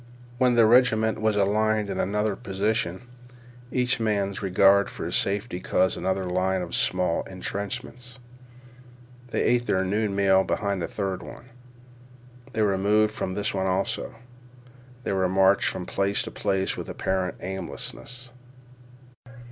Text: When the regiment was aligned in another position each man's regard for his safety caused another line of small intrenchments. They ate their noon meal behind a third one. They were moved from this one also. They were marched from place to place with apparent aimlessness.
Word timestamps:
When 0.39 0.55
the 0.55 0.65
regiment 0.65 1.21
was 1.21 1.35
aligned 1.35 1.87
in 1.91 1.99
another 1.99 2.35
position 2.35 3.03
each 3.71 3.99
man's 3.99 4.41
regard 4.41 4.89
for 4.89 5.05
his 5.05 5.15
safety 5.15 5.59
caused 5.59 5.95
another 5.95 6.23
line 6.25 6.63
of 6.63 6.73
small 6.73 7.21
intrenchments. 7.25 8.17
They 9.27 9.43
ate 9.43 9.67
their 9.67 9.85
noon 9.85 10.15
meal 10.15 10.43
behind 10.43 10.81
a 10.81 10.87
third 10.87 11.21
one. 11.21 11.49
They 12.53 12.63
were 12.63 12.79
moved 12.79 13.13
from 13.13 13.35
this 13.35 13.53
one 13.53 13.67
also. 13.67 14.15
They 15.03 15.13
were 15.13 15.29
marched 15.29 15.69
from 15.69 15.85
place 15.85 16.23
to 16.23 16.31
place 16.31 16.75
with 16.75 16.89
apparent 16.89 17.35
aimlessness. 17.39 18.31